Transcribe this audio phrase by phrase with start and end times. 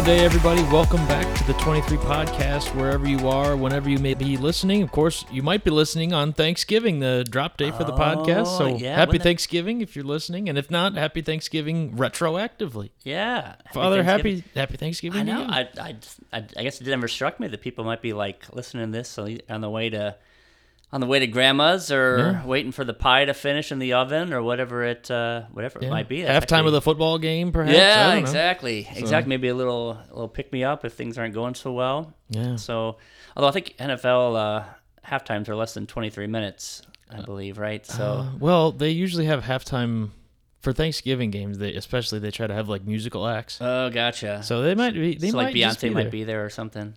[0.00, 0.62] Good day, everybody.
[0.62, 4.82] Welcome back to the 23 podcast, wherever you are, whenever you may be listening.
[4.82, 8.46] Of course, you might be listening on Thanksgiving, the drop day for the oh, podcast.
[8.56, 10.48] So Oh, yeah, happy Thanksgiving if you're listening.
[10.48, 12.92] And if not, happy Thanksgiving retroactively.
[13.02, 13.56] Yeah.
[13.74, 14.36] Father, Thanksgiving.
[14.36, 15.20] happy happy Thanksgiving.
[15.20, 15.42] I know.
[15.46, 15.96] I, I,
[16.32, 19.18] I, I guess it never struck me that people might be like listening to this
[19.18, 20.16] on the way to,
[20.92, 22.44] on the way to grandma's or Yeah.
[22.44, 25.88] waiting for the pie to finish in the oven or whatever it, uh, whatever it
[25.88, 26.22] might be.
[26.22, 27.76] That's Halftime actually- of the football game, perhaps.
[27.76, 29.28] Yeah, exactly, exactly.
[29.28, 32.14] Maybe a little, a little pick me up if things aren't going so well.
[32.28, 32.56] Yeah.
[32.56, 32.96] So,
[33.36, 34.64] although I think NFL uh,
[35.02, 37.84] half times are less than twenty three minutes, I believe, right?
[37.86, 40.10] So, Uh, well, they usually have halftime
[40.60, 41.58] for Thanksgiving games.
[41.58, 43.58] They especially they try to have like musical acts.
[43.60, 44.42] oh, gotcha.
[44.42, 45.14] So they might be.
[45.14, 46.94] They so might like Beyonce be might be there or something.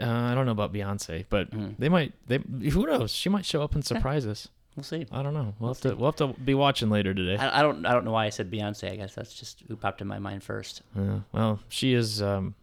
[0.00, 1.76] Uh, I don't know about Beyonce, but Mm.
[1.78, 2.12] they might.
[2.26, 2.38] They
[2.70, 3.10] who knows?
[3.12, 4.48] She might show up and surprise us.
[4.76, 5.06] We'll see.
[5.12, 5.54] I don't know.
[5.60, 5.94] We'll have to.
[5.94, 7.36] We'll have to be watching later today.
[7.36, 8.90] I, I don't I don't know why I said Beyonce.
[8.90, 10.82] I guess that's just who popped in my mind first.
[10.96, 11.20] Yeah.
[11.32, 12.20] Well, she is.
[12.20, 12.54] Um,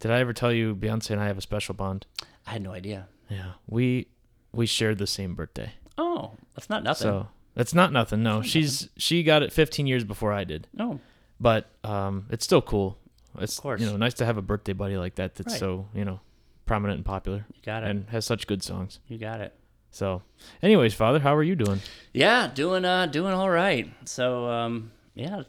[0.00, 2.06] did I ever tell you Beyonce and I have a special bond?
[2.46, 3.08] I had no idea.
[3.28, 3.52] Yeah.
[3.68, 4.06] We
[4.52, 5.72] we shared the same birthday.
[5.98, 7.02] Oh, that's not nothing.
[7.10, 8.22] So it's not nothing.
[8.22, 10.98] No, not she's she got it 15 years before I did, no,
[11.38, 12.96] but um, it's still cool.
[13.38, 13.80] It's Of course.
[13.82, 15.60] you know nice to have a birthday buddy like that that's Right.
[15.60, 16.20] so you know
[16.66, 17.90] prominent and popular you got it.
[17.90, 19.00] and has such good songs.
[19.08, 19.52] you got it.
[19.90, 20.22] So,
[20.62, 21.80] anyways, Father, how are you doing?
[22.12, 23.88] Yeah, doing uh doing all right.
[24.06, 25.42] So um yeah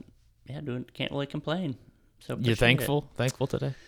[0.46, 1.78] yeah doing can't really complain.
[2.20, 2.60] So You're appreciate it.
[2.60, 3.74] thankful, thankful today.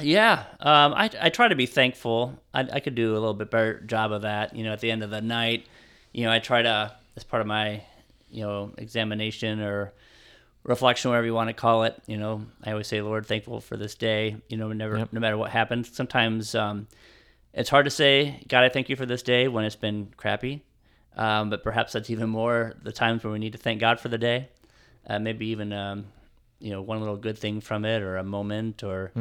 [0.00, 2.40] Yeah, um, I, I try to be thankful.
[2.54, 4.56] I, I could do a little bit better job of that.
[4.56, 5.66] You know, at the end of the night,
[6.12, 7.82] you know, I try to, as part of my,
[8.30, 9.92] you know, examination or
[10.66, 12.00] reflection, whatever you want to call it.
[12.06, 14.36] You know, I always say, Lord, thankful for this day.
[14.48, 15.12] You know, never, Yep.
[15.12, 15.94] no matter what happens.
[15.94, 16.88] Sometimes um,
[17.54, 20.62] it's hard to say, God, I thank you for this day when it's been crappy.
[21.16, 24.08] Um, but perhaps that's even more the times when we need to thank God for
[24.08, 24.48] the day.
[25.06, 26.06] Uh, maybe even, um,
[26.58, 29.12] you know, one little good thing from it or a moment or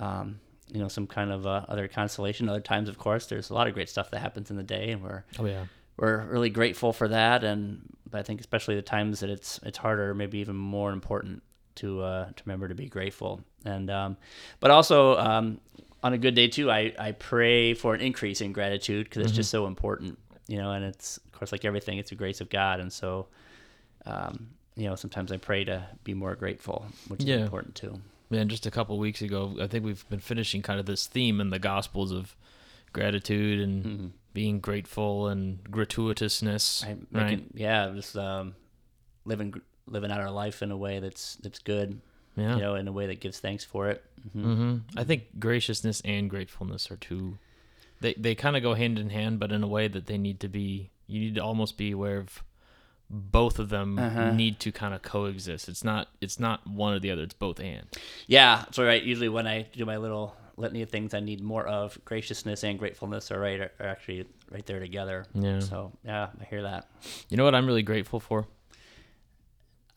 [0.00, 0.40] um,
[0.72, 2.48] you know, some kind of uh, other consolation.
[2.48, 4.90] Other times, of course, there's a lot of great stuff that happens in the day,
[4.92, 5.64] and we're Oh yeah.
[5.96, 7.42] we're really grateful for that.
[7.44, 11.42] And but I think especially the times that it's it's harder, maybe even more important
[11.76, 13.40] to uh, to remember to be grateful.
[13.64, 14.16] And um,
[14.60, 15.60] but also um,
[16.02, 19.34] on a good day too, I I pray for an increase in gratitude because it's
[19.36, 20.72] just so important, you know.
[20.72, 23.28] And it's of course like everything, it's the grace of God, and so.
[24.06, 28.00] Um, you know, sometimes I pray to be more grateful, which is important too.
[28.30, 31.38] Man, just a couple weeks ago, I think we've been finishing kind of this theme
[31.38, 32.34] in the Gospels of
[32.94, 34.06] gratitude and Mm-hmm.
[34.32, 36.84] Being grateful and gratuitousness.
[36.84, 37.00] I, right?
[37.10, 38.54] making, yeah, just um,
[39.24, 39.54] living
[39.86, 42.00] living out our life in a way that's that's good,
[42.36, 42.54] yeah.
[42.54, 44.04] you know, in a way that gives thanks for it.
[44.32, 47.38] hmm hmm I think graciousness and gratefulness are two.
[48.00, 50.40] They they kind of go hand in hand, but in a way that they need
[50.40, 50.90] to be.
[51.06, 52.44] You need to almost be aware of
[53.10, 54.30] both of them Uh-huh.
[54.30, 55.68] need to kind of coexist.
[55.68, 57.22] It's not it's not one or the other.
[57.22, 57.86] It's both and.
[58.28, 59.02] Yeah, so right.
[59.02, 62.78] Usually when I do my little litany of things I need more of, graciousness and
[62.78, 65.26] gratefulness are right are actually right there together.
[65.34, 65.60] Yeah.
[65.60, 66.88] So yeah, I hear that.
[67.28, 68.46] You know what I'm really grateful for?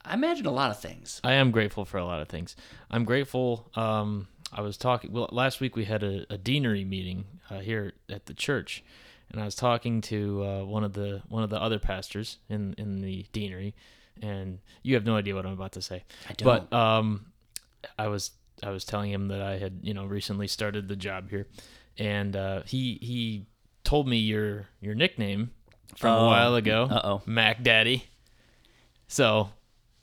[0.05, 1.21] I imagine a lot of things.
[1.23, 2.55] I am grateful for a lot of things.
[2.91, 3.69] I'm grateful.
[3.75, 5.11] Um, I was talking.
[5.11, 8.83] Well, last week we had a, a deanery meeting uh, here at the church,
[9.31, 12.75] and I was talking to uh, one of the one of the other pastors in
[12.77, 13.75] in the deanery,
[14.21, 16.03] and you have no idea what I'm about to say.
[16.29, 16.69] I don't.
[16.69, 17.27] But um,
[17.97, 18.31] I was
[18.61, 21.47] I was telling him that I had you know recently started the job here,
[21.97, 23.45] and uh, he he
[23.83, 25.51] told me your your nickname
[25.97, 27.21] from a Oh, while ago, uh-oh.
[27.25, 28.05] Mac Daddy.
[29.07, 29.49] So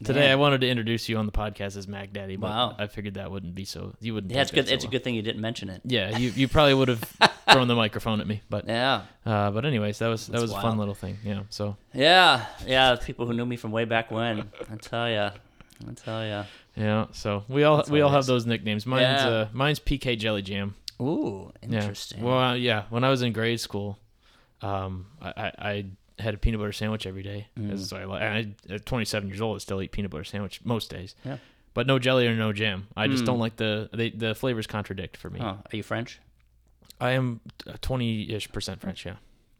[0.04, 0.30] today Man.
[0.30, 2.76] I wanted to introduce you on the podcast as Mac Daddy, but Wow.
[2.78, 4.32] I figured that wouldn't be so you wouldn't.
[4.32, 4.66] yeah, it's good.
[4.66, 5.80] that It's so a good thing you didn't mention it.
[5.84, 7.00] Yeah, you you probably would have
[7.50, 10.52] thrown the microphone at me, but Yeah, uh, but anyways, that was that That's was
[10.52, 11.18] a fun little thing.
[11.24, 12.96] Yeah, so yeah, yeah.
[12.96, 14.50] People who knew me from way back when.
[14.70, 15.30] I tell ya,
[15.88, 16.44] I tell ya.
[16.76, 18.86] yeah, so we all That's we all have those nicknames.
[18.86, 19.28] Mine's Yeah.
[19.28, 20.74] uh, mine's PK Jelly Jam.
[21.00, 21.80] Ooh, Yeah.
[21.80, 22.22] interesting.
[22.22, 22.84] Well, uh, yeah.
[22.90, 23.98] When I was in grade school,
[24.62, 25.84] um, I, I, I
[26.22, 27.46] had a peanut butter sandwich every day.
[27.58, 27.78] Mm.
[27.78, 30.90] So I, and I, at 27 years old, I still eat peanut butter sandwich most
[30.90, 31.14] days.
[31.24, 31.38] Yeah.
[31.72, 32.88] But no jelly or no jam.
[32.96, 33.26] I just Mm.
[33.26, 35.40] don't like the they, the flavors contradict for me.
[35.40, 36.18] Oh, are you French?
[37.00, 37.40] I am
[37.80, 39.06] 20 ish percent French.
[39.06, 39.14] Yeah.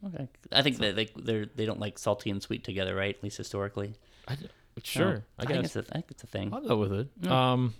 [0.05, 0.27] Okay.
[0.51, 3.15] I think that they they they don't like salty and sweet together, right?
[3.15, 3.93] At least historically.
[4.27, 4.37] I,
[4.85, 5.13] sure.
[5.13, 6.53] No, I think guess it's a, I think it's a thing.
[6.53, 7.07] I'll go with it.
[7.21, 7.53] Yeah.
[7.53, 7.73] Um,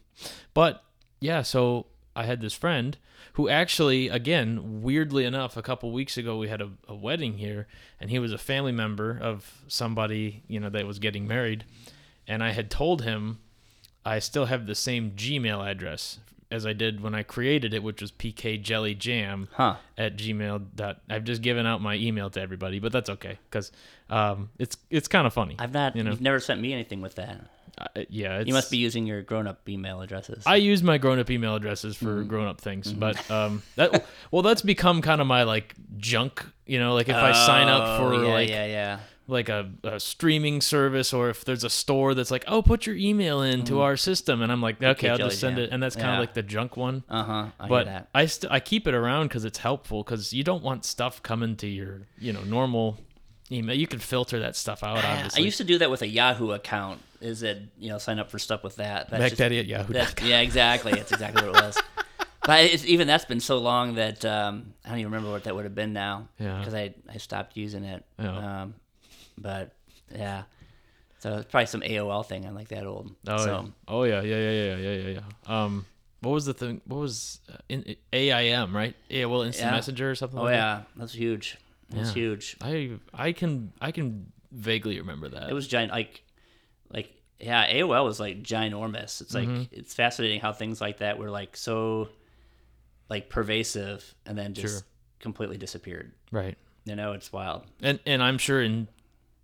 [0.53, 0.83] but
[1.19, 2.97] yeah, so I had this friend
[3.33, 7.67] who actually, again, weirdly enough, a couple weeks ago we had a, a wedding here,
[7.99, 11.63] and he was a family member of somebody you know that was getting married,
[12.27, 13.39] and I had told him
[14.05, 16.19] I still have the same Gmail address
[16.51, 19.75] as I did when I created it, which was pkjellyjam Huh.
[19.97, 20.65] at gmail.
[20.75, 23.71] Dot, I've just given out my email to everybody, but that's okay because
[24.09, 25.55] um, it's it's kind of funny.
[25.59, 25.95] I've not.
[25.95, 26.11] You know.
[26.11, 27.41] You've never sent me anything with that.
[27.79, 30.43] I, yeah, it's, You must be using your grown-up email addresses.
[30.45, 32.27] I use my grown-up email addresses for Mm-hmm.
[32.27, 36.45] grown-up things, but um, that well, that's become kind of my like junk.
[36.65, 38.99] You know, like if I sign up for Oh, yeah, like yeah, yeah.
[39.31, 42.97] Like a, a streaming service, or if there's a store that's like, oh, put your
[42.97, 45.65] email into our system, and I'm like, okay, I'll just send Jam.
[45.65, 46.15] it, and that's kind of.
[46.15, 46.19] Yeah.
[46.19, 47.03] like the junk one.
[47.09, 47.45] Uh huh.
[47.57, 48.09] I but hear that.
[48.13, 51.55] I st- I keep it around because it's helpful because you don't want stuff coming
[51.57, 52.97] to your you know normal
[53.49, 53.75] email.
[53.75, 54.97] You can filter that stuff out.
[55.03, 56.99] I used to do that with a Yahoo account.
[57.21, 59.09] Is it you know sign up for stuff with that?
[59.09, 59.93] That's just- Mac Daddy at Yahoo.
[60.27, 60.91] Yeah, exactly.
[60.91, 61.77] That's exactly what it was.
[62.43, 65.53] But it's, even that's been so long that um, I don't even remember what that
[65.53, 66.27] would have been now.
[66.39, 66.57] Yeah.
[66.57, 68.03] Because I, I stopped using it.
[68.17, 68.61] Yeah.
[68.63, 68.73] Um,
[69.41, 69.73] but
[70.13, 70.43] yeah.
[71.19, 72.45] So it's probably some AOL thing.
[72.45, 73.13] I'm like that old.
[73.27, 73.67] Oh, so yeah.
[73.87, 75.63] oh yeah, yeah, yeah, yeah, yeah, yeah, yeah.
[75.63, 75.85] Um,
[76.21, 76.81] what was the thing?
[76.85, 78.95] What was uh, in AIM right?
[79.09, 79.75] Yeah, well, instant Yeah.
[79.75, 80.39] messenger or something.
[80.39, 81.57] oh like yeah, that's huge.
[81.89, 82.13] That's Yeah.
[82.13, 82.57] huge.
[82.61, 85.49] I I can I can vaguely remember that.
[85.49, 85.91] It was giant.
[85.91, 86.23] Like
[86.91, 89.21] like yeah, AOL was like ginormous.
[89.21, 89.63] It's like Mm-hmm.
[89.71, 92.09] it's fascinating how things like that were like so
[93.09, 94.87] like pervasive and then just Sure.
[95.19, 96.13] completely disappeared.
[96.31, 97.63] right, You know, it's wild.
[97.81, 98.87] and and I'm sure in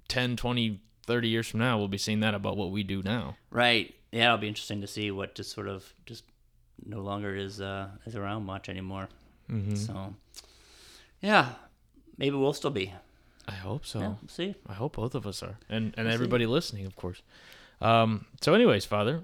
[0.07, 3.37] 10, 20, 30 years from now we'll be seeing that about what we do now.
[3.49, 3.93] Right.
[4.11, 6.23] Yeah, it'll be interesting to see what just sort of just
[6.85, 9.09] no longer is uh is around much anymore.
[9.49, 9.75] Mm-hmm.
[9.75, 10.13] So
[11.21, 11.49] yeah,
[12.17, 12.93] maybe we'll still be.
[13.47, 13.99] I hope so.
[13.99, 14.55] Yeah, we'll see.
[14.67, 17.21] I hope both of us are, and and everybody listening, of course.
[17.81, 18.25] Um.
[18.41, 19.21] So, anyways, Father,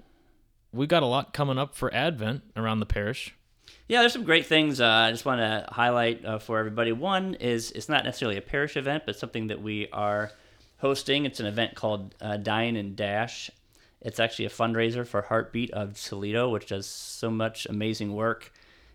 [0.71, 3.35] we got a lot coming up for Advent around the parish.
[3.87, 4.79] Yeah, there's some great things.
[4.79, 6.93] Uh, I just want to highlight uh, for everybody.
[6.93, 10.31] One is it's not necessarily a parish event, but something that we are
[10.83, 11.25] hosting.
[11.25, 13.49] It's an event called uh, Dine and Dash.
[14.01, 18.51] It's actually a fundraiser for Heartbeat of Toledo, which does so much amazing work,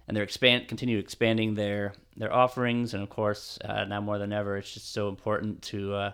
[0.07, 2.93] and they're expand continue expanding their their offerings.
[2.93, 6.13] And of course, uh, now more than ever, it's just so important to uh,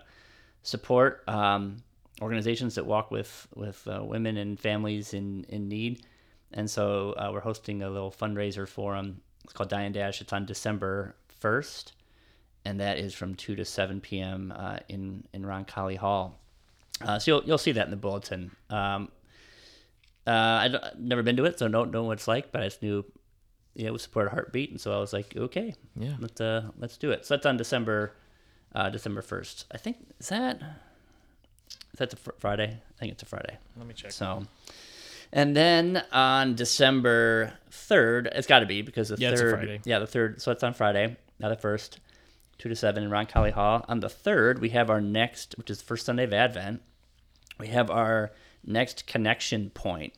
[0.63, 1.83] support um,
[2.21, 6.05] organizations that walk with with uh, women and families in in need.
[6.53, 9.19] And so uh, we're hosting a little fundraiser for them.
[9.43, 10.21] It's called Dine and Dash.
[10.21, 11.91] It's on December first,
[12.65, 14.53] and that is from two to seven p.m.
[14.55, 16.39] Uh, in in Roncalli Hall.
[17.01, 18.51] Uh, so you'll you'll see that in the bulletin.
[18.69, 19.09] Um,
[20.27, 22.51] uh, I don't- I've never been to it, so don't know what it's like.
[22.51, 23.05] But I just knew,
[23.75, 26.15] you know, we support a Heartbeat, and so I was like, okay, Yeah.
[26.19, 27.25] let's uh, let's do it.
[27.25, 28.13] So that's on December
[28.73, 29.65] uh, December first.
[29.71, 30.57] I think is that
[31.93, 32.77] is that a fr- Friday?
[32.95, 33.57] I think it's a Friday.
[33.77, 34.11] Let me check.
[34.11, 34.45] So,
[35.31, 39.55] and then on December third, it's got to be because the Yeah, it's a third,
[39.55, 39.81] Friday.
[39.85, 40.41] yeah, the third.
[40.41, 41.99] So it's on Friday, not the first,
[42.57, 43.85] two to seven in Roncalli Hall.
[43.87, 46.81] On the third, we have our next, which is the first Sunday of Advent.
[47.59, 48.31] We have our
[48.65, 50.13] next connection point.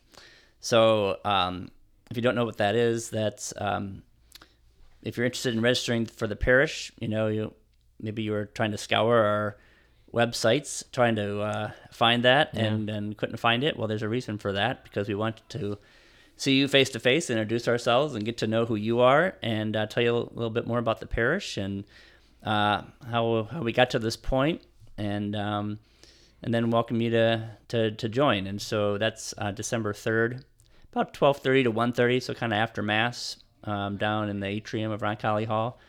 [0.59, 1.69] So, um,
[2.09, 4.03] if you don't know what that is, that's um,
[5.03, 7.53] if you're interested in registering for the parish, you know, you
[7.99, 9.57] maybe you were trying to scour our
[10.13, 13.77] websites trying to uh, find that and, and couldn't find it.
[13.77, 15.77] Well, there's a reason for that because we want to
[16.35, 19.75] see you face to face, introduce ourselves, and get to know who you are, and
[19.75, 21.83] uh, tell you a little bit more about the parish and
[22.43, 24.61] uh, how how we got to this point,
[24.97, 25.79] and um,
[26.41, 28.47] and then welcome you to to, to join.
[28.47, 30.45] And so that's uh, December third,
[30.91, 34.91] about twelve thirty to 1.30, so kind of after mass, um, down in the atrium
[34.91, 35.79] of Roncalli Hall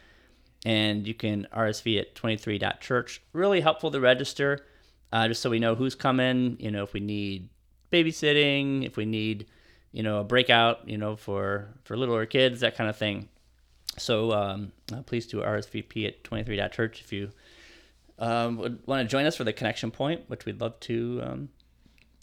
[0.64, 3.22] and you can RSVP at 23.church.
[3.32, 4.66] Really helpful to register,
[5.12, 6.56] uh, just so we know who's coming.
[6.58, 7.48] You know, if we need
[7.92, 9.46] babysitting, if we need,
[9.92, 13.28] you know, a breakout, you know, for for littler kids, that kind of thing.
[13.98, 17.30] So um, uh, please do RSVP at 23.church if you
[18.18, 21.20] um, would want to join us for the connection point, which we'd love to.
[21.24, 21.48] Um,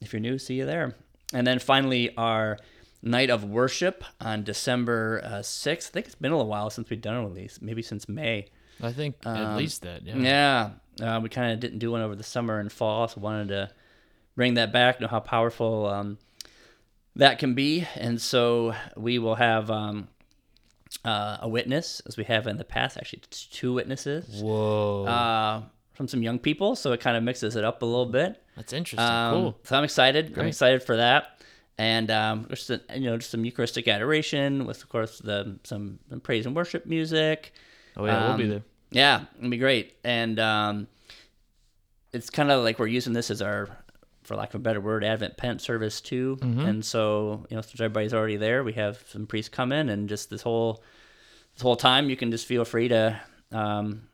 [0.01, 0.95] if you're new, see you there.
[1.33, 2.57] And then finally, our
[3.01, 5.89] night of worship on December uh, 6th.
[5.89, 8.09] I think it's been a little while since we've done one of these, maybe since
[8.09, 8.47] May.
[8.81, 10.03] I think at least that.
[10.03, 10.15] Yeah.
[10.17, 10.69] Yeah,
[11.15, 13.69] uh, we kind of didn't do one over the summer and fall, so wanted to
[14.35, 14.99] bring that back.
[14.99, 16.17] Know how powerful um,
[17.15, 20.09] that can be, and so we will have um,
[21.03, 22.97] uh, a witness, as we have in the past.
[22.97, 25.05] Actually, two witnesses Whoa.
[25.05, 25.61] uh,
[25.93, 28.41] from some young people, so it kind of mixes it up a little bit.
[28.55, 28.99] That's interesting.
[28.99, 29.59] Um, cool.
[29.63, 30.37] So I'm excited.
[30.37, 31.41] I'm excited for that,
[31.77, 35.99] and um, just a, you know, just some Eucharistic adoration with, of course, the some,
[36.09, 37.53] some praise and worship music.
[37.97, 38.63] Oh yeah, we'll be um, there.
[38.91, 39.97] Yeah, it'll be great.
[40.03, 40.87] And um,
[42.13, 43.67] it's kind of like we're using this as our,
[44.25, 46.37] for lack of a better word, Advent Pent service too.
[46.41, 46.59] Mm-hmm.
[46.59, 50.09] And so, you know, since everybody's already there, we have some priests come in, and
[50.09, 50.83] just this whole,
[51.53, 53.19] this whole time, you can just feel free to,
[53.51, 54.07] um,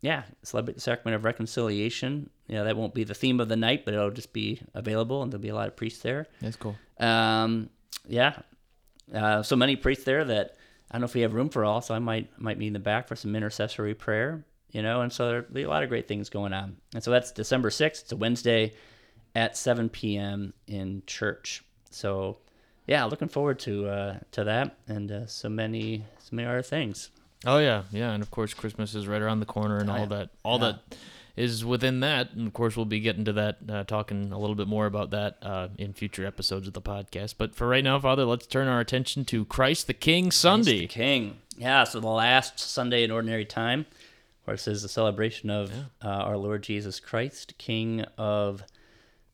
[0.00, 2.30] yeah, celebrate the sacrament of reconciliation.
[2.46, 5.22] You know, that won't be the theme of the night, but it'll just be available,
[5.22, 6.26] and there'll be a lot of priests there.
[6.40, 6.76] That's cool.
[6.98, 7.70] Um,
[8.06, 8.38] yeah.
[9.14, 10.56] Uh, so many priests there that
[10.90, 12.72] I don't know if we have room for all, so I might might be in
[12.72, 15.02] the back for some intercessory prayer, you know.
[15.02, 16.76] And so there'll be a lot of great things going on.
[16.94, 18.04] And so that's December sixth.
[18.04, 18.74] It's a Wednesday
[19.34, 20.52] at 7 p.m.
[20.66, 21.62] in church.
[21.90, 22.38] So,
[22.86, 27.10] yeah, looking forward to uh, to that and uh, so many so many other things.
[27.46, 29.98] Oh yeah, yeah, and of course Christmas is right around the corner, and Oh, all
[30.00, 30.06] yeah.
[30.06, 30.72] that, all Yeah.
[30.72, 30.96] that
[31.36, 32.32] is within that.
[32.32, 35.10] And of course, we'll be getting to that, uh, talking a little bit more about
[35.10, 37.34] that uh, in future episodes of the podcast.
[37.38, 40.80] But for right now, Father, let's turn our attention to Christ the King Christ Sunday.
[40.80, 41.38] the King.
[41.56, 43.80] Yeah, so the last Sunday in Ordinary Time,
[44.40, 45.70] of course, is the celebration of
[46.02, 48.64] uh, our Lord Jesus Christ, King of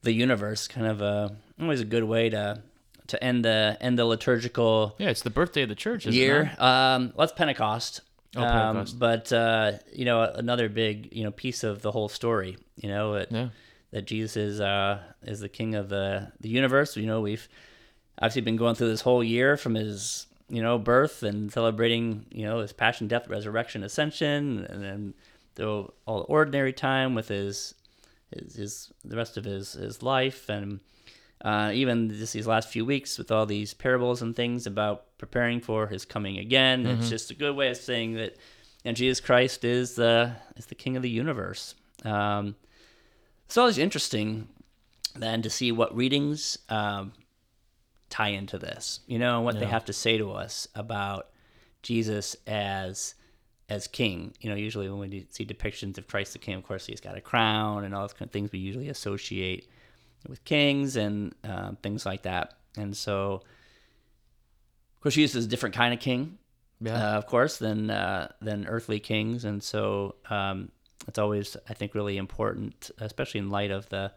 [0.05, 0.69] the universe.
[0.69, 2.63] Kind of a always a good way to
[3.09, 6.07] to end the end the liturgical Yeah, it's the birthday of the church.
[6.07, 6.53] Isn't year.
[6.55, 8.01] It Um, well, it's Pentecost.
[8.37, 8.99] Oh, Um, Pentecost.
[8.99, 12.57] but uh, you know, another big you know piece of the whole story.
[12.77, 13.49] You know, it, yeah,
[13.93, 16.97] that Jesus is uh, is the king of the the universe.
[16.97, 17.49] You know, we've
[18.19, 22.45] obviously been going through this whole year from his you know birth and celebrating you
[22.47, 25.15] know his passion, death, resurrection, ascension, and then
[25.55, 27.75] through all the ordinary time with his
[28.33, 30.81] his, his the rest of his his life and.
[31.45, 35.61] Uh, even just these last few weeks with all these parables and things about preparing
[35.61, 38.35] for his coming again, it's just a good way of saying that,
[38.83, 41.75] and Jesus Christ is the is the King of the universe.
[42.03, 42.55] Um,
[43.45, 44.49] it's always interesting
[45.17, 47.13] then to see what readings um,
[48.09, 51.29] tie into this, you know, what they have to say to us about
[51.83, 53.17] Jesus as
[53.69, 54.33] as king.
[54.41, 57.17] You know, usually when we see depictions of Christ the King, of course, he's got
[57.17, 59.69] a crown and all those kind of things we usually associate
[60.29, 62.55] with kings and uh, things like that.
[62.77, 63.43] And so,
[64.97, 66.39] of course, Jesus is a different kind of king
[66.81, 70.71] yeah, uh, of course, than uh, than earthly kings, and so um,
[71.07, 74.13] it's always, I think, really important, especially in light of the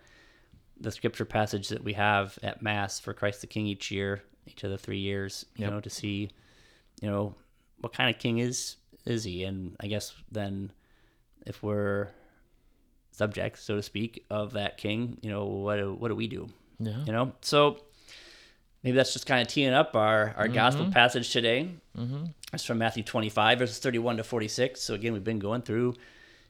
[0.80, 4.64] the scripture passage that we have at Mass for Christ the King each year, each
[4.64, 5.46] of the three years.
[5.56, 5.74] You Yep.
[5.74, 6.30] know, to see,
[7.02, 7.36] you know,
[7.80, 8.76] what kind of king is
[9.08, 10.72] is he, and I guess then
[11.46, 12.10] if we're
[13.12, 16.50] subjects, so to speak, of that king, you know, what do, what do we do?
[16.80, 17.04] yeah.
[17.06, 17.80] You know, so
[18.84, 21.70] maybe that's just kind of teeing up our our gospel passage today.
[21.98, 22.26] Mm-hmm.
[22.54, 24.82] It's from Matthew 25, verses 31 to 46.
[24.82, 25.96] So again, we've been going through,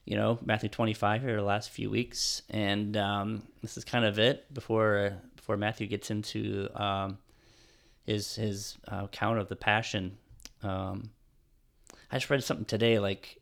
[0.05, 4.19] you know, Matthew 25 here the last few weeks, and um, this is kind of
[4.19, 7.17] it before before Matthew gets into um,
[8.05, 10.17] his his uh, account of the Passion.
[10.63, 11.11] Um,
[12.11, 13.39] I just read something today like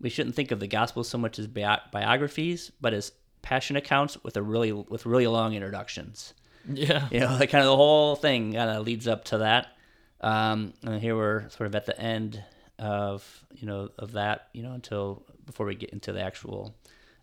[0.00, 3.12] we shouldn't think of the Gospels so much as bi- biographies, but as
[3.42, 6.34] Passion accounts with a really with really long introductions
[6.68, 7.08] yeah.
[7.10, 9.76] you know, like kind of the whole thing kind of leads up to that.
[10.20, 12.42] Um, and here we're sort of at the end
[12.78, 16.74] of you know of that you know until before we get into the actual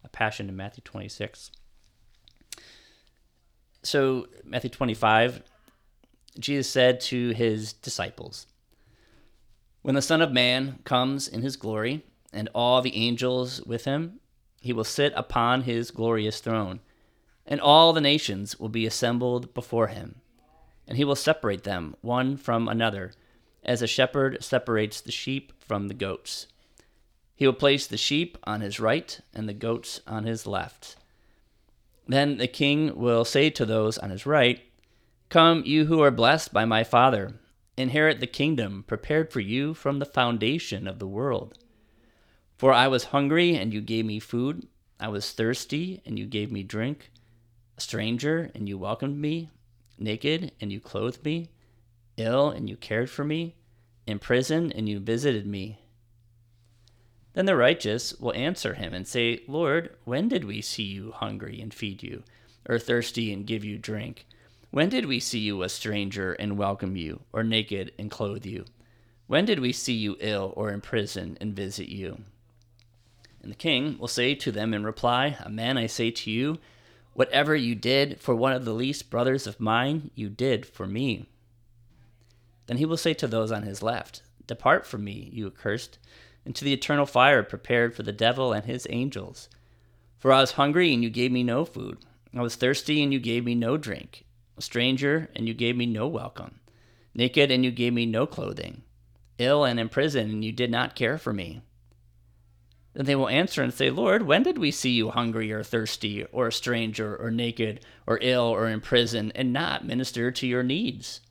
[0.03, 1.51] uh, passion in Matthew 26.
[3.83, 5.43] So Matthew 25,
[6.39, 8.47] Jesus said to his disciples,
[9.87, 12.03] "When the Son of Man comes in his glory,
[12.33, 14.19] and all the angels with him,
[14.59, 16.81] he will sit upon his glorious throne."
[17.47, 20.15] and all the nations will be assembled before him.
[20.85, 23.13] And he will separate them one from another,
[23.63, 26.47] as a shepherd separates the sheep from the goats.
[27.35, 30.97] He will place the sheep on his right and the goats on his left.
[32.05, 34.61] Then the king will say to those on his right,
[35.29, 37.39] Come, you who are blessed by my Father,
[37.77, 41.57] inherit the kingdom prepared for you from the foundation of the world.
[42.57, 44.67] For I was hungry, and you gave me food.
[44.99, 47.11] I was thirsty, and you gave me drink
[47.77, 49.49] a stranger and you welcomed me,
[49.97, 51.49] naked and you clothed me,
[52.17, 53.55] ill and you cared for me,
[54.05, 55.79] in prison and you visited me.
[57.33, 61.61] Then the righteous will answer him and say, Lord, when did we see you hungry
[61.61, 62.23] and feed you,
[62.67, 64.25] or thirsty and give you drink?
[64.69, 68.65] When did we see you a stranger and welcome you, or naked and clothe you?
[69.25, 72.23] When did we see you ill or in prison and visit you?
[73.41, 76.59] And the king will say to them in reply, Amen, I say to you,
[77.13, 81.25] Whatever you did for one of the least brothers of mine, you did for me.
[82.67, 85.97] Then he will say to those on his left, Depart from me, you accursed,
[86.45, 89.49] into the eternal fire prepared for the devil and his angels.
[90.19, 91.97] For I was hungry, and you gave me no food.
[92.35, 94.25] I was thirsty, and you gave me no drink.
[94.59, 96.59] Stranger, and you gave me no welcome.
[97.13, 98.83] Naked, and you gave me no clothing.
[99.37, 101.61] Ill and in prison, and you did not care for me.
[102.93, 106.25] Then they will answer and say, Lord, when did we see you hungry or thirsty,
[106.25, 110.63] or a stranger, or naked, or ill, or in prison, and not minister to your
[110.63, 111.21] needs?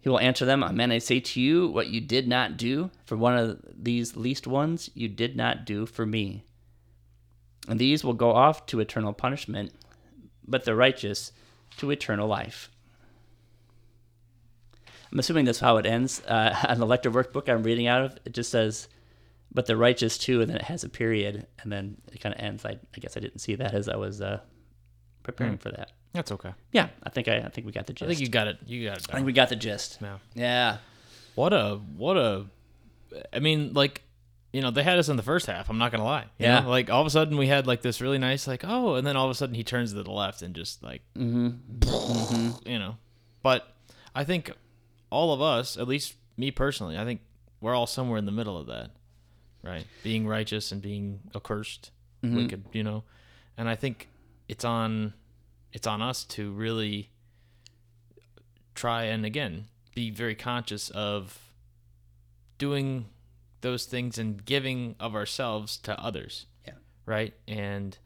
[0.00, 3.16] He will answer them, Amen, I say to you, what you did not do for
[3.16, 6.44] one of these least ones, you did not do for me.
[7.68, 9.72] And these will go off to eternal punishment,
[10.46, 11.32] but the righteous
[11.78, 12.70] to eternal life.
[15.10, 16.20] I'm assuming that's how it ends.
[16.24, 18.88] Uh, on the workbook I'm reading out of, it just says,
[19.52, 22.40] but the righteous too, and then it has a period, and then it kind of
[22.40, 22.64] ends.
[22.64, 24.40] I, I guess I didn't see that as I was uh,
[25.22, 25.92] preparing for that.
[26.12, 26.52] That's okay.
[26.72, 28.04] Yeah, I think I, I think we got the gist.
[28.04, 28.58] I think you got it.
[28.66, 29.06] You got it.
[29.10, 29.98] I think we got the gist.
[30.00, 30.18] Yeah.
[30.34, 30.76] Yeah.
[31.34, 32.46] What a what a
[33.32, 34.02] I mean, like
[34.52, 36.22] you know, they had us in the first half, I'm not gonna lie.
[36.38, 36.60] You Yeah.
[36.60, 36.70] know?
[36.70, 39.16] Like all of a sudden we had like this really nice like, oh, and then
[39.16, 42.68] all of a sudden he turns to the left and just like Mm-hmm.
[42.68, 42.96] you know.
[43.42, 43.66] But
[44.14, 44.50] I think
[45.10, 47.20] all of us, at least me personally, I think
[47.60, 48.90] we're all somewhere in the middle of that.
[49.62, 49.86] Right?
[50.02, 51.90] Being righteous and being accursed,
[52.24, 52.36] Mm-hmm.
[52.36, 53.04] wicked, you know.
[53.56, 54.08] And I think
[54.48, 55.14] it's on
[55.72, 57.10] it's on us to really
[58.74, 61.38] try and again be very conscious of
[62.56, 63.06] doing
[63.60, 66.46] those things and giving of ourselves to others.
[66.66, 66.74] Yeah.
[67.06, 67.34] Right?
[67.46, 67.96] And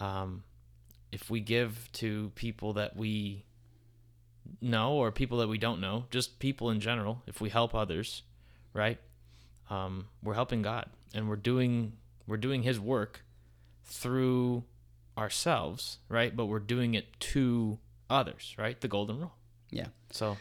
[0.00, 0.44] um
[1.10, 3.44] if we give to people that we
[4.60, 8.22] know or people that we don't know, just people in general, if we help others,
[8.72, 8.98] right?
[9.70, 11.92] Um, we're helping God and we're doing
[12.26, 13.22] we're doing his work
[13.84, 14.64] through
[15.16, 16.34] ourselves, right?
[16.34, 17.78] But we're doing it to
[18.10, 18.80] others, right?
[18.80, 19.34] The golden rule.
[19.70, 19.86] Yeah.
[20.10, 20.36] So,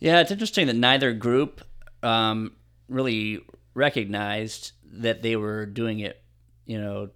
[0.00, 1.62] Yeah, it's interesting that neither group
[2.02, 2.52] um,
[2.88, 3.40] really
[3.78, 6.20] recognized that they were doing it,
[6.66, 7.10] you know,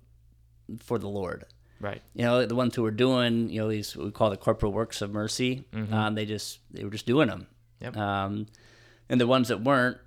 [0.79, 1.45] for the Lord.
[1.81, 2.01] right.
[2.15, 5.03] You know, the ones who were doing, you know, these we call the corporal works
[5.03, 5.65] of mercy.
[5.93, 7.47] Um, they just they were just doing them.
[7.81, 7.97] Yep.
[7.97, 8.47] Um,
[9.09, 9.99] and the ones that weren't,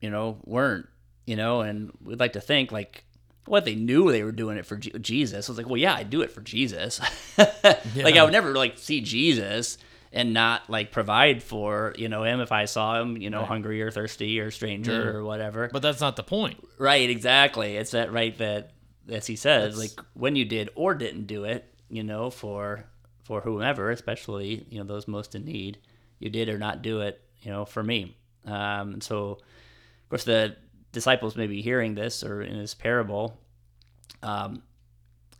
[0.00, 0.86] you know, weren't.
[1.26, 3.04] You know, and we'd like to think like.
[3.46, 5.50] What they knew they were doing it for Je- Jesus.
[5.50, 6.98] I was like, well, yeah, I do it for Jesus.
[7.36, 9.76] Like I would never like see Jesus
[10.14, 13.82] and not like provide for you know him if I saw him, you know, hungry
[13.82, 15.68] or thirsty or stranger or whatever.
[15.70, 16.64] But that's not the point.
[16.78, 17.76] Right, exactly.
[17.76, 18.70] It's that right that
[19.10, 22.86] as he says, That's- like when you did or didn't do it, you know, for
[23.24, 25.78] for whomever, especially you know those most in need,
[26.20, 28.16] you did or not do it, you know, for me.
[28.46, 30.56] Um, and so, of course, the
[30.92, 33.36] disciples may be hearing this or in this parable,
[34.22, 34.62] um,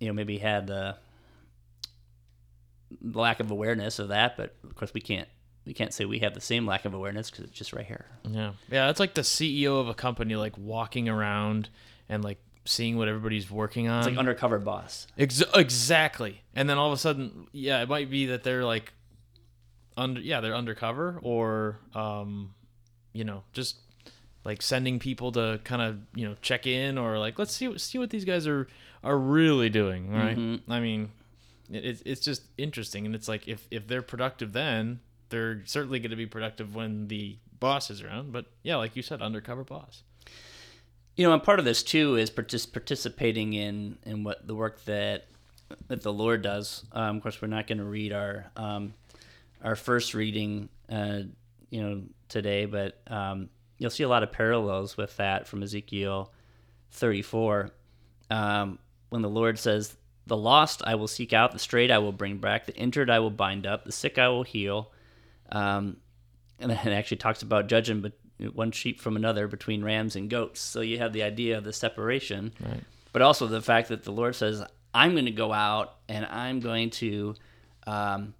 [0.00, 0.96] you know, maybe had the
[3.12, 5.28] lack of awareness of that, but of course we can't
[5.66, 8.06] we can't say we have the same lack of awareness because it's just right here.
[8.28, 8.52] Yeah.
[8.70, 8.90] Yeah.
[8.90, 11.70] It's like the CEO of a company, like walking around
[12.08, 14.00] and like seeing what everybody's working on.
[14.00, 15.06] It's like undercover boss.
[15.18, 16.42] Ex- exactly.
[16.54, 18.92] And then all of a sudden, yeah, it might be that they're like
[19.96, 22.54] under yeah, they're undercover or um
[23.12, 23.76] you know, just
[24.44, 27.98] like sending people to kind of, you know, check in or like let's see see
[27.98, 28.68] what these guys are
[29.02, 30.36] are really doing, right?
[30.68, 31.10] I mean,
[31.70, 35.98] it, it's it's just interesting and it's like if if they're productive then, they're certainly
[35.98, 39.64] going to be productive when the boss is around, but yeah, like you said, undercover
[39.64, 40.02] boss.
[41.16, 44.84] You know, and part of this too is partic- participating in in what the work
[44.84, 45.26] that
[45.88, 46.84] that the Lord does.
[46.92, 48.94] Um, of course, we're not going to read our um,
[49.62, 51.20] our first reading, uh,
[51.70, 53.48] you know, today, but um,
[53.78, 56.32] you'll see a lot of parallels with that from Ezekiel
[56.90, 57.70] 34,
[58.30, 62.12] um, when the Lord says, "The lost I will seek out, the straight I will
[62.12, 64.90] bring back, the injured I will bind up, the sick I will heal."
[65.50, 65.98] Um,
[66.58, 68.12] and then it actually talks about judging but
[68.52, 70.60] one sheep from another between rams and goats.
[70.60, 72.82] So you have the idea of the separation, Right.
[73.12, 76.60] but also the fact that the Lord says, "I'm going to go out and I'm
[76.60, 77.34] going to
[77.86, 78.34] um,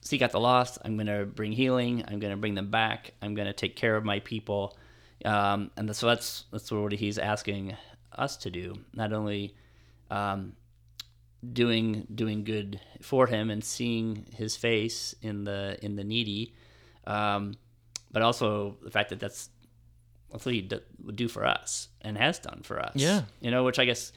[0.00, 0.78] seek out the lost.
[0.84, 2.04] I'm going to bring healing.
[2.08, 3.12] I'm going to bring them back.
[3.22, 4.76] I'm going to take care of my people."
[5.24, 7.76] Um, and so that's that's what He's asking
[8.16, 8.78] us to do.
[8.94, 9.54] Not only
[10.10, 10.52] um,
[11.52, 16.54] doing doing good for him and seeing his face in the in the needy,
[17.06, 17.54] um,
[18.10, 19.48] but also the fact that that's
[20.30, 22.92] that's what he d- would do for us and has done for us.
[22.94, 23.22] Yeah.
[23.40, 24.12] you know, which I guess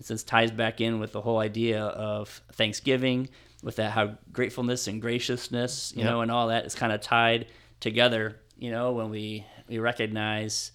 [0.00, 3.28] since ties back in with the whole idea of Thanksgiving,
[3.62, 6.10] with that how gratefulness and graciousness, you Yep.
[6.10, 7.46] know, and all that is kind of tied
[7.78, 8.40] together.
[8.56, 10.72] You know, when we we recognize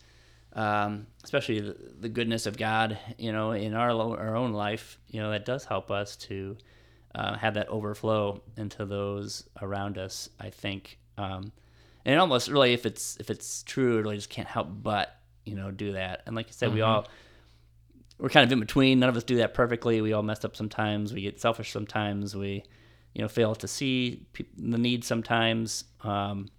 [0.58, 5.22] um, especially the, the goodness of God, you know, in our our own life, you
[5.22, 6.58] know, that does help us to
[7.16, 10.30] uh, have that overflow into those around us.
[10.40, 11.52] I think, um,
[12.04, 15.16] and almost really, if it's if it's true, it really just can't help but
[15.46, 16.24] you know do that.
[16.26, 17.08] And like you said, we all
[18.20, 19.00] we're kind of in between.
[19.00, 20.02] None of us do that perfectly.
[20.02, 21.14] We all mess up sometimes.
[21.14, 22.36] We get selfish sometimes.
[22.36, 22.64] We,
[23.14, 25.84] you know, fail to see pe- the need sometimes.
[26.02, 26.50] Um,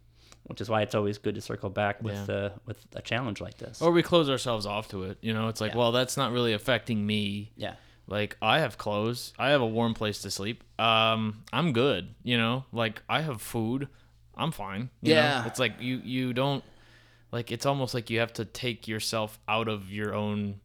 [0.48, 2.34] which is why it's always good to circle back with Yeah.
[2.34, 3.80] uh, with a challenge like this.
[3.80, 5.18] Or we close ourselves off to it.
[5.22, 5.78] You know, it's like, Yeah.
[5.78, 7.52] well, that's not really affecting me.
[7.56, 7.76] yeah.
[8.10, 10.64] Like I have clothes, I have a warm place to sleep.
[10.80, 12.14] Um, I'm good.
[12.22, 13.88] You know, like I have food,
[14.34, 14.88] I'm fine.
[15.02, 15.20] you know?
[15.20, 15.46] Yeah.
[15.46, 16.64] it's like you you don't
[17.32, 20.60] like it's almost like you have to take yourself out of your own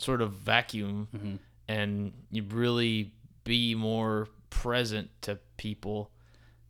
[0.00, 1.36] sort of vacuum Mm-hmm.
[1.68, 3.12] and you really
[3.44, 6.10] be more present to people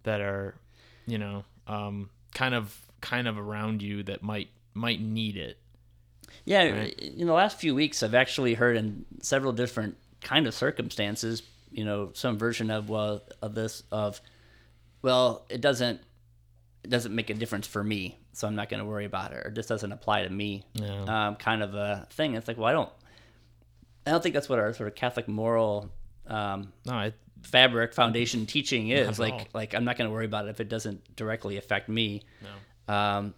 [0.02, 0.54] that are,
[1.06, 5.58] you know, um, kind of kind of around you that might might need it.
[6.44, 6.98] Yeah, Right.
[6.98, 11.84] in the last few weeks, I've actually heard in several different kind of circumstances, you
[11.84, 14.20] know some version of well of this of
[15.02, 16.00] well it doesn't
[16.82, 19.46] it doesn't make a difference for me so i'm not going to worry about it
[19.46, 21.26] or this doesn't apply to me Yeah.
[21.28, 22.90] um, kind of a thing it's like well i don't
[24.06, 25.90] i don't think that's what our sort of catholic moral
[26.26, 29.46] um, No, I, fabric foundation teaching is like all.
[29.54, 32.22] like i'm not going to worry about it if it doesn't directly affect me
[32.88, 32.94] no.
[32.94, 33.34] um,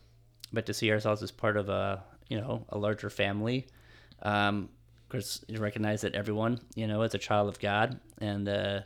[0.52, 3.66] but to see ourselves as part of a you know a larger family
[4.22, 4.68] um,
[5.02, 8.80] of course you recognize that everyone you know is a child of god and uh,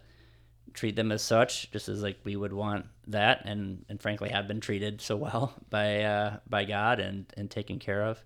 [0.72, 4.48] treat them as such just as like we would want that and and frankly have
[4.48, 8.22] been treated so well by uh, by god and and taken care of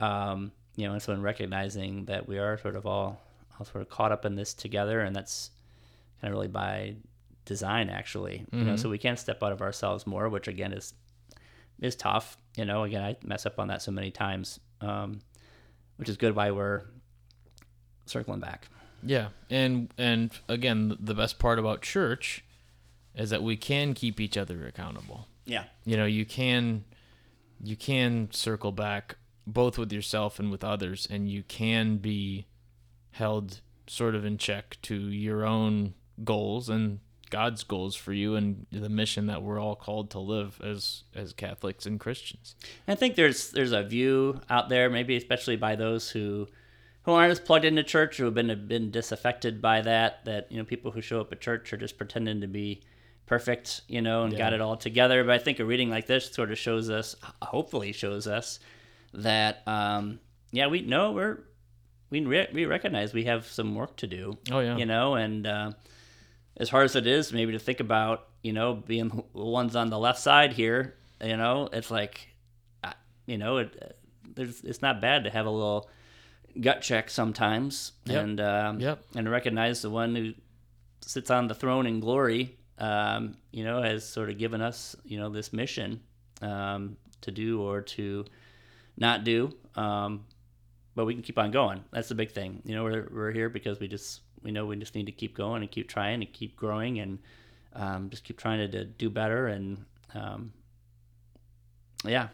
[0.00, 3.20] um, you know and so in recognizing that we are sort of all
[3.58, 5.50] all sort of caught up in this together and that's
[6.28, 6.94] of really by
[7.44, 10.94] design actually you know so we can't step out of ourselves more which again is
[11.80, 12.36] is tough.
[12.56, 15.20] You know, again, I mess up on that so many times, um,
[15.96, 16.82] which is good why we're
[18.06, 18.68] circling back.
[19.02, 22.44] Yeah, and and again, the best part about church
[23.14, 25.28] is that we can keep each other accountable.
[25.44, 25.64] Yeah.
[25.84, 26.84] You know, you can
[27.62, 32.46] you can circle back both with yourself and with others, and you can be
[33.12, 37.00] held sort of in check to your own goals and
[37.30, 41.32] God's goals for you and the mission that we're all called to live as as
[41.32, 42.54] Catholics and Christians.
[42.86, 46.46] I think there's there's a view out there, maybe especially by those who
[47.02, 50.24] who aren't as plugged into church, who have been been disaffected by that.
[50.24, 52.82] That you know, people who show up at church are just pretending to be
[53.26, 55.24] perfect, you know, and got it all together.
[55.24, 58.60] But I think a reading like this sort of shows us, hopefully, shows us
[59.12, 60.20] that um,
[60.52, 61.38] yeah, we know we're
[62.10, 64.38] we re- we recognize we have some work to do.
[64.50, 64.76] Oh yeah.
[64.76, 65.72] you know, and uh,
[66.56, 69.90] as hard as it is, maybe to think about, you know, being the ones on
[69.90, 72.28] the left side here, you know, it's like,
[73.26, 73.96] you know, it,
[74.34, 75.88] there's, it's not bad to have a little
[76.60, 78.22] gut check sometimes, Yep.
[78.22, 79.02] and um, Yep.
[79.16, 80.32] and recognize the one who
[81.00, 85.18] sits on the throne in glory, um, you know, has sort of given us, you
[85.18, 86.00] know, this mission
[86.42, 88.24] um, to do or to
[88.96, 89.52] not do.
[89.74, 90.24] Um,
[90.94, 91.82] but we can keep on going.
[91.90, 92.62] That's the big thing.
[92.64, 95.36] You know, we're, we're here because we just we know we just need to keep
[95.36, 97.18] going and keep trying and keep growing and
[97.74, 100.52] um, just keep trying to, to do better and um,
[102.04, 102.28] yeah,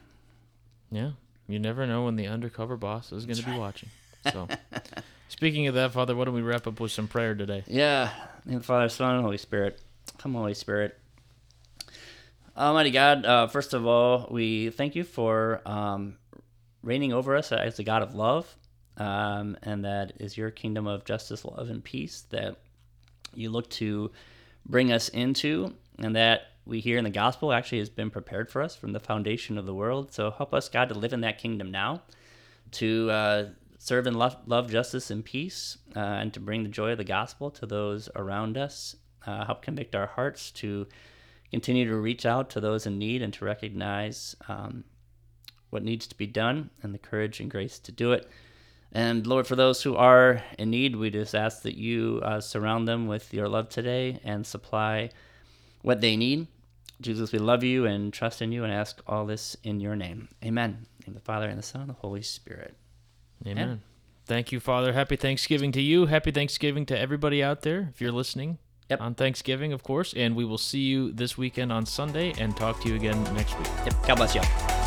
[0.90, 1.12] Yeah.
[1.48, 3.88] You never know when the undercover boss is going to be watching.
[4.32, 4.46] So,
[5.28, 7.64] speaking of that, Father, why don't we wrap up with some prayer today?
[7.66, 8.10] Yeah,
[8.46, 9.80] in the Father, Son, and Holy Spirit.
[10.18, 10.96] Come, Holy Spirit.
[12.56, 16.18] Almighty God, uh, first of all, we thank you for um,
[16.82, 18.54] reigning over us as the God of love,
[18.96, 22.56] um, and that is your kingdom of justice, love, and peace that
[23.34, 24.10] you look to
[24.66, 28.62] bring us into, and that we hear in the gospel actually has been prepared for
[28.62, 30.12] us from the foundation of the world.
[30.12, 32.02] So help us, God, to live in that kingdom now,
[32.72, 33.44] to uh,
[33.78, 37.04] serve and love, love, justice, and peace, uh, and to bring the joy of the
[37.04, 38.96] gospel to those around us.
[39.26, 40.86] Uh, help convict our hearts to
[41.50, 44.84] continue to reach out to those in need and to recognize um,
[45.70, 48.28] what needs to be done and the courage and grace to do it.
[48.92, 52.88] And Lord, for those who are in need, we just ask that you uh, surround
[52.88, 55.10] them with your love today and supply
[55.82, 56.48] what they need.
[57.00, 60.28] Jesus, we love you and trust in you and ask all this in your name.
[60.44, 60.86] Amen.
[61.06, 62.74] In the Father and the Son and the Holy Spirit.
[63.46, 63.80] Amen.
[64.26, 64.92] Thank you, Father.
[64.92, 66.06] Happy Thanksgiving to you.
[66.06, 68.58] Happy Thanksgiving to everybody out there if you're listening
[68.90, 69.00] Yep.
[69.00, 70.12] on Thanksgiving, of course.
[70.14, 73.56] And we will see you this weekend on Sunday and talk to you again next
[73.56, 73.68] week.
[73.84, 73.94] Yep.
[74.06, 74.79] God bless you.